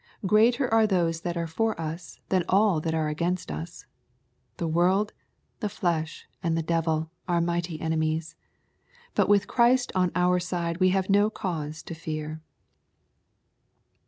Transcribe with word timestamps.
Greater 0.25 0.67
are 0.73 0.87
those 0.87 1.21
that 1.21 1.37
are 1.37 1.45
for 1.45 1.79
us 1.79 2.19
than 2.29 2.43
all 2.49 2.81
that 2.81 2.95
are 2.95 3.07
against 3.07 3.53
ns. 3.53 3.85
The 4.57 4.67
world, 4.67 5.13
the 5.59 5.69
flesh, 5.69 6.25
and 6.41 6.57
the 6.57 6.63
devil, 6.63 7.11
are 7.27 7.39
mighty 7.39 7.79
enemies. 7.79 8.35
But 9.13 9.29
with 9.29 9.45
Christ 9.47 9.91
on 9.93 10.11
our 10.15 10.39
side 10.39 10.77
we 10.79 10.89
have 10.89 11.07
no 11.11 11.29
cause 11.29 11.83
to 11.83 11.93
fear. 11.93 12.41